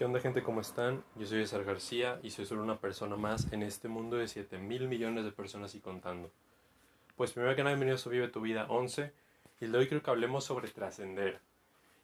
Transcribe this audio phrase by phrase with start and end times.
[0.00, 0.42] ¿Qué onda gente?
[0.42, 1.04] ¿Cómo están?
[1.16, 4.56] Yo soy César García y soy solo una persona más en este mundo de 7
[4.56, 6.30] mil millones de personas y contando.
[7.16, 9.12] Pues primero que nada, bienvenidos a Vive tu Vida 11
[9.60, 11.40] y el de hoy creo que hablemos sobre trascender.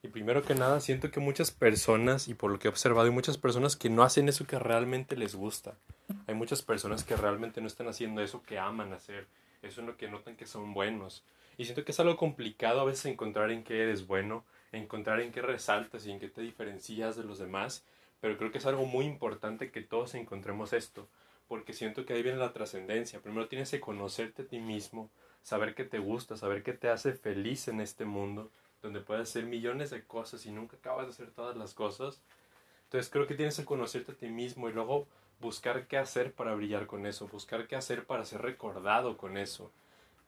[0.03, 3.15] Y primero que nada, siento que muchas personas, y por lo que he observado, hay
[3.15, 5.79] muchas personas que no hacen eso que realmente les gusta.
[6.27, 9.27] Hay muchas personas que realmente no están haciendo eso que aman hacer,
[9.63, 11.25] eso en lo que notan que son buenos.
[11.57, 14.45] Y siento que es algo complicado a veces encontrar en qué eres bueno,
[14.77, 17.85] encontrar en qué resaltas y en qué te diferencias de los demás,
[18.21, 21.09] pero creo que es algo muy importante que todos encontremos esto,
[21.49, 23.21] porque siento que ahí viene la trascendencia.
[23.21, 25.11] Primero tienes que conocerte a ti mismo,
[25.43, 28.51] saber qué te gusta, saber qué te hace feliz en este mundo,
[28.83, 32.21] donde puedes hacer millones de cosas y nunca acabas de hacer todas las cosas.
[32.85, 35.07] Entonces creo que tienes que conocerte a ti mismo y luego
[35.41, 39.71] buscar qué hacer para brillar con eso, buscar qué hacer para ser recordado con eso.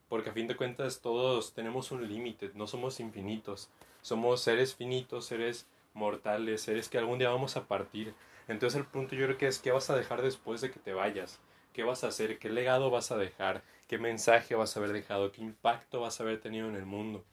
[0.08, 3.70] Porque a fin de cuentas todos tenemos un límite, no somos infinitos.
[4.00, 8.14] Somos seres finitos, seres mortales, seres que algún día vamos a partir.
[8.46, 10.94] Entonces el punto yo creo que es qué vas a dejar después de que te
[10.94, 11.38] vayas,
[11.74, 15.32] qué vas a hacer, qué legado vas a dejar, qué mensaje vas a haber dejado,
[15.32, 17.24] qué impacto vas a haber tenido en el mundo.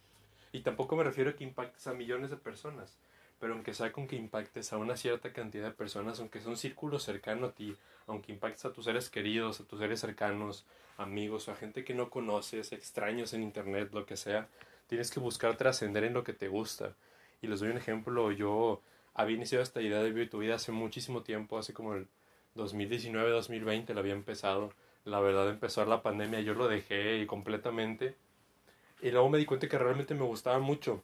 [0.51, 2.97] Y tampoco me refiero a que impactes a millones de personas,
[3.39, 6.57] pero aunque sea con que impactes a una cierta cantidad de personas, aunque sea un
[6.57, 7.75] círculo cercano a ti,
[8.07, 10.65] aunque impactes a tus seres queridos, a tus seres cercanos,
[10.97, 14.47] amigos o a gente que no conoces, extraños en internet, lo que sea,
[14.87, 16.95] tienes que buscar trascender en lo que te gusta.
[17.41, 18.81] Y les doy un ejemplo, yo
[19.13, 22.07] había iniciado esta idea de vivir tu vida hace muchísimo tiempo, hace como el
[22.55, 24.73] 2019-2020 la había empezado.
[25.03, 28.15] La verdad empezó la pandemia, yo lo dejé completamente.
[29.01, 31.03] Y luego me di cuenta que realmente me gustaba mucho.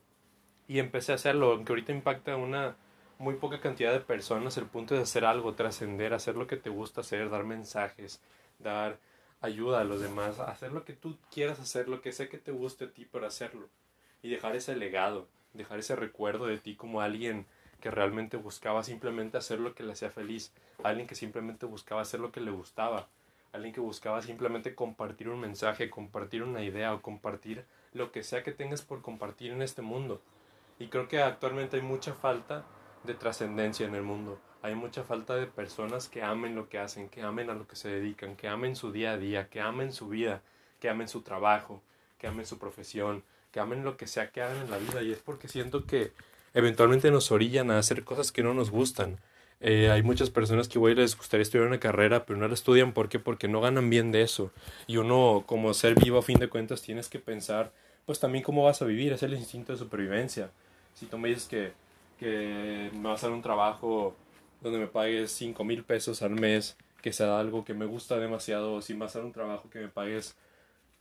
[0.71, 2.77] Y empecé a hacerlo, aunque ahorita impacta una
[3.19, 6.69] muy poca cantidad de personas el punto de hacer algo, trascender, hacer lo que te
[6.69, 8.21] gusta hacer, dar mensajes,
[8.57, 8.97] dar
[9.41, 12.53] ayuda a los demás, hacer lo que tú quieras hacer, lo que sé que te
[12.53, 13.67] guste a ti, pero hacerlo.
[14.23, 17.45] Y dejar ese legado, dejar ese recuerdo de ti como alguien
[17.81, 22.21] que realmente buscaba simplemente hacer lo que le hacía feliz, alguien que simplemente buscaba hacer
[22.21, 23.09] lo que le gustaba,
[23.51, 28.41] alguien que buscaba simplemente compartir un mensaje, compartir una idea o compartir lo que sea
[28.41, 30.21] que tengas por compartir en este mundo.
[30.81, 32.65] Y creo que actualmente hay mucha falta
[33.03, 37.09] de trascendencia en el mundo hay mucha falta de personas que amen lo que hacen,
[37.09, 39.91] que amen a lo que se dedican, que amen su día a día, que amen
[39.91, 40.41] su vida,
[40.79, 41.81] que amen su trabajo,
[42.19, 45.01] que amen su profesión, que amen lo que sea que hagan en la vida.
[45.01, 46.11] Y es porque siento que
[46.53, 49.19] eventualmente nos orillan a hacer cosas que no nos gustan.
[49.61, 52.93] Eh, hay muchas personas que igual les gustaría estudiar una carrera, pero no la estudian.
[52.93, 53.17] ¿Por qué?
[53.17, 54.51] Porque no ganan bien de eso.
[54.85, 57.71] Y uno, como ser vivo a fin de cuentas, tienes que pensar,
[58.05, 59.13] pues también cómo vas a vivir.
[59.13, 60.51] Es el instinto de supervivencia.
[60.93, 61.73] Si tú me dices que,
[62.19, 64.15] que me vas a dar un trabajo
[64.61, 68.81] donde me pagues 5 mil pesos al mes, que sea algo que me gusta demasiado,
[68.81, 70.35] si vas a dar un trabajo que me pagues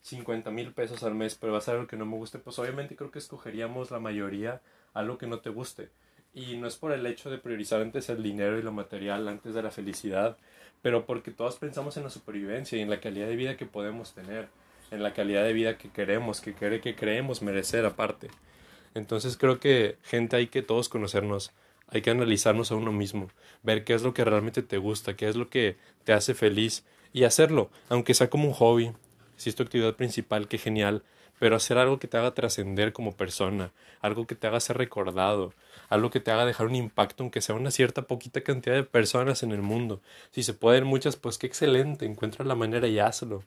[0.02, 2.58] 50 mil pesos al mes, pero va a ser algo que no me guste, pues
[2.58, 4.62] obviamente creo que escogeríamos la mayoría
[4.94, 5.90] algo que no te guste.
[6.32, 9.54] Y no es por el hecho de priorizar antes el dinero y lo material antes
[9.54, 10.36] de la felicidad,
[10.80, 14.14] pero porque todos pensamos en la supervivencia y en la calidad de vida que podemos
[14.14, 14.48] tener,
[14.90, 18.30] en la calidad de vida que queremos, que, que creemos merecer aparte.
[18.94, 21.52] Entonces creo que gente hay que todos conocernos
[21.90, 23.28] hay que analizarnos a uno mismo,
[23.62, 26.84] ver qué es lo que realmente te gusta, qué es lo que te hace feliz
[27.12, 28.92] y hacerlo, aunque sea como un hobby,
[29.36, 31.02] si es tu actividad principal, qué genial,
[31.38, 35.52] pero hacer algo que te haga trascender como persona, algo que te haga ser recordado,
[35.88, 39.42] algo que te haga dejar un impacto, aunque sea una cierta poquita cantidad de personas
[39.42, 40.00] en el mundo.
[40.30, 43.42] Si se pueden muchas, pues qué excelente, encuentra la manera y hazlo.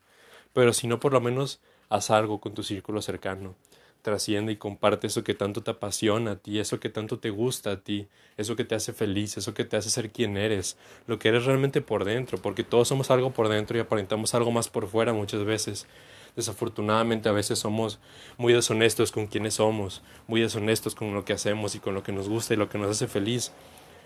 [0.53, 3.55] Pero si no, por lo menos haz algo con tu círculo cercano
[4.03, 7.72] trasciende y comparte eso que tanto te apasiona a ti, eso que tanto te gusta
[7.72, 10.78] a ti, eso que te hace feliz, eso que te hace ser quien eres,
[11.08, 14.52] lo que eres realmente por dentro, porque todos somos algo por dentro y aparentamos algo
[14.52, 15.88] más por fuera muchas veces.
[16.36, 18.00] Desafortunadamente a veces somos
[18.38, 22.12] muy deshonestos con quienes somos, muy deshonestos con lo que hacemos y con lo que
[22.12, 23.53] nos gusta y lo que nos hace feliz,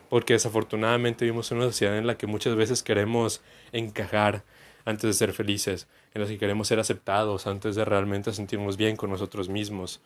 [0.10, 3.42] porque desafortunadamente vivimos en una sociedad en la que muchas veces queremos
[3.72, 4.44] encajar,
[4.88, 8.96] antes de ser felices, en las que queremos ser aceptados antes de realmente sentirnos bien
[8.96, 10.00] con nosotros mismos.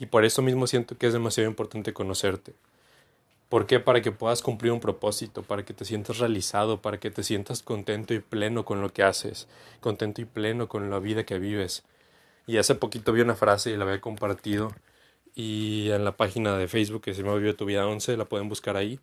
[0.00, 2.54] Y por eso mismo siento que es demasiado importante conocerte.
[3.48, 3.78] ¿Por qué?
[3.78, 7.62] Para que puedas cumplir un propósito, para que te sientas realizado, para que te sientas
[7.62, 9.46] contento y pleno con lo que haces,
[9.80, 11.84] contento y pleno con la vida que vives.
[12.48, 14.74] Y hace poquito vi una frase y la había compartido
[15.36, 18.48] y en la página de Facebook que se me Vive tu vida 11 la pueden
[18.48, 18.98] buscar ahí.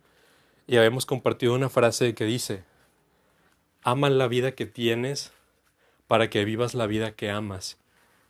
[0.66, 2.64] Y habíamos compartido una frase que dice,
[3.86, 5.30] ama la vida que tienes
[6.08, 7.78] para que vivas la vida que amas.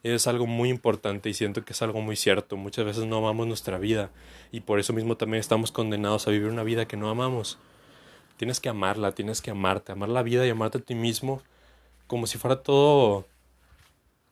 [0.03, 2.58] Es algo muy importante y siento que es algo muy cierto.
[2.58, 4.11] Muchas veces no amamos nuestra vida
[4.53, 7.58] y por eso mismo también estamos condenados a vivir una vida que no amamos.
[8.37, 11.41] Tienes que amarla, tienes que amarte, amar la vida y amarte a ti mismo
[12.06, 13.26] como si fuera todo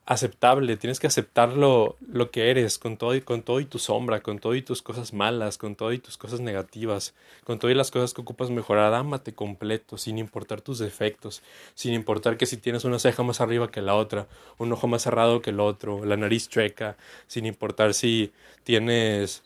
[0.07, 1.97] aceptable, tienes que aceptar lo,
[2.31, 5.15] que eres, con todo, y, con todo y tu sombra, con todo y tus cosas
[5.15, 7.15] malas, con todo y tus cosas negativas,
[7.45, 11.43] con todas las cosas que ocupas mejorar, ámate completo, sin importar tus defectos,
[11.75, 14.27] sin importar que si tienes una ceja más arriba que la otra,
[14.59, 16.97] un ojo más cerrado que el otro, la nariz chueca,
[17.27, 19.43] sin importar si tienes...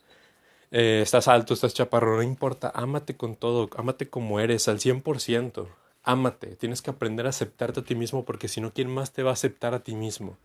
[0.70, 5.66] Eh, estás alto, estás chaparro, no importa, ámate con todo, ámate como eres, al 100%.
[6.02, 9.22] Ámate, tienes que aprender a aceptarte a ti mismo porque si no, ¿quién más te
[9.22, 10.36] va a aceptar a ti mismo?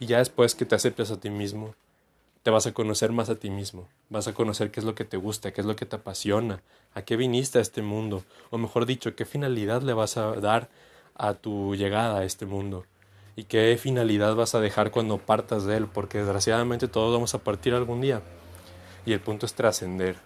[0.00, 1.74] Y ya después que te aceptes a ti mismo,
[2.42, 5.04] te vas a conocer más a ti mismo, vas a conocer qué es lo que
[5.04, 6.62] te gusta, qué es lo que te apasiona,
[6.94, 10.70] a qué viniste a este mundo, o mejor dicho, qué finalidad le vas a dar
[11.14, 12.86] a tu llegada a este mundo,
[13.36, 17.44] y qué finalidad vas a dejar cuando partas de él, porque desgraciadamente todos vamos a
[17.44, 18.22] partir algún día,
[19.04, 20.16] y el punto es trascender,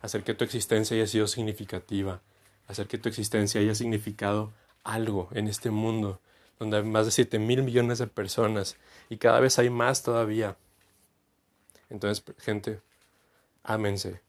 [0.00, 2.22] hacer que tu existencia haya sido significativa,
[2.68, 4.52] hacer que tu existencia haya significado
[4.82, 6.20] algo en este mundo,
[6.58, 8.76] donde hay más de 7 mil millones de personas
[9.08, 10.56] y cada vez hay más todavía.
[11.90, 12.80] Entonces, gente,
[13.62, 14.20] ámense,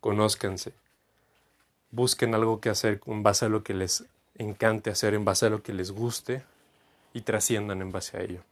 [0.00, 0.72] conózcanse,
[1.90, 4.04] busquen algo que hacer en base a lo que les
[4.36, 6.44] encante hacer, en base a lo que les guste
[7.12, 8.42] y trasciendan en base a ello.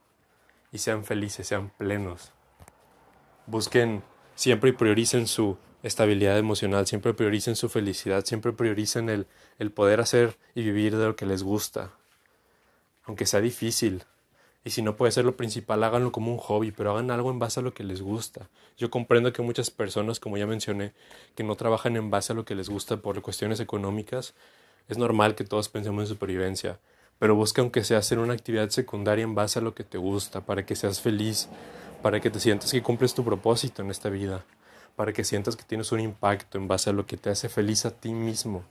[0.71, 2.31] Y sean felices, sean plenos.
[3.47, 4.03] Busquen
[4.35, 9.27] siempre y prioricen su estabilidad emocional, siempre prioricen su felicidad, siempre prioricen el,
[9.57, 11.93] el poder hacer y vivir de lo que les gusta,
[13.09, 14.03] aunque sea difícil.
[14.63, 17.39] Y si no puede ser lo principal, háganlo como un hobby, pero hagan algo en
[17.39, 18.49] base a lo que les gusta.
[18.77, 20.93] Yo comprendo que muchas personas, como ya mencioné,
[21.33, 24.35] que no trabajan en base a lo que les gusta por cuestiones económicas,
[24.87, 26.77] es normal que todos pensemos en supervivencia,
[27.17, 30.41] pero busca aunque sea hacer una actividad secundaria en base a lo que te gusta,
[30.41, 31.49] para que seas feliz,
[32.03, 34.45] para que te sientas que cumples tu propósito en esta vida,
[34.95, 37.87] para que sientas que tienes un impacto en base a lo que te hace feliz
[37.87, 38.63] a ti mismo.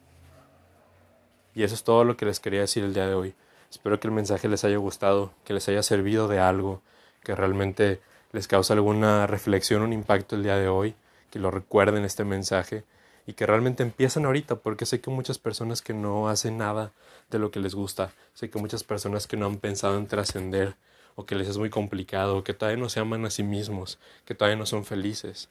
[1.57, 3.35] Y eso es todo lo que les quería decir el día de hoy.
[3.71, 6.81] Espero que el mensaje les haya gustado, que les haya servido de algo,
[7.23, 8.01] que realmente
[8.33, 10.95] les cause alguna reflexión, un impacto el día de hoy,
[11.31, 12.85] que lo recuerden este mensaje
[13.27, 16.93] y que realmente empiecen ahorita, porque sé que muchas personas que no hacen nada
[17.31, 20.77] de lo que les gusta, sé que muchas personas que no han pensado en trascender,
[21.15, 23.99] o que les es muy complicado, o que todavía no se aman a sí mismos,
[24.25, 25.51] que todavía no son felices.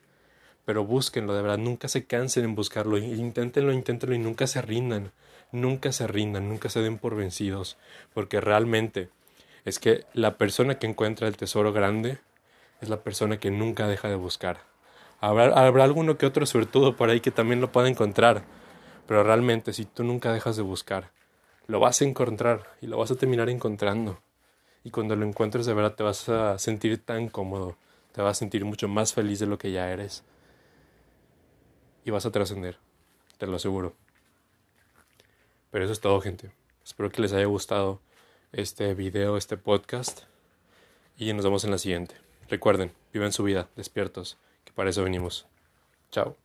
[0.67, 5.11] Pero búsquenlo, de verdad, nunca se cansen en buscarlo, inténtenlo, inténtenlo y nunca se rindan
[5.51, 7.77] nunca se rindan, nunca se den por vencidos,
[8.13, 9.09] porque realmente
[9.65, 12.19] es que la persona que encuentra el tesoro grande
[12.81, 14.59] es la persona que nunca deja de buscar.
[15.19, 18.43] Habrá, habrá alguno que otro suertudo por ahí que también lo pueda encontrar,
[19.07, 21.11] pero realmente si tú nunca dejas de buscar,
[21.65, 24.19] lo vas a encontrar y lo vas a terminar encontrando.
[24.83, 27.75] Y cuando lo encuentres de verdad te vas a sentir tan cómodo,
[28.13, 30.23] te vas a sentir mucho más feliz de lo que ya eres.
[32.07, 32.77] Y vas a trascender,
[33.37, 33.93] te lo aseguro.
[35.71, 36.51] Pero eso es todo, gente.
[36.85, 37.99] Espero que les haya gustado
[38.53, 40.21] este video, este podcast.
[41.17, 42.15] Y nos vemos en la siguiente.
[42.47, 45.47] Recuerden, viven su vida, despiertos, que para eso venimos.
[46.09, 46.37] Chao.